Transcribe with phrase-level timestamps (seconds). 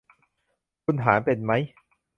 [0.85, 1.63] คุณหารเป็นมั้ย